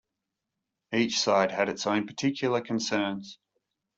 Each 0.91 1.19
side 1.19 1.51
had 1.51 1.69
its 1.69 1.85
own 1.85 2.07
particular 2.07 2.59
concerns. 2.61 3.37